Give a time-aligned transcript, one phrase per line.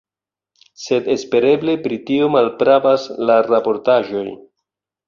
[0.83, 4.27] Sed espereble pri tio malpravas la raportaĵoj.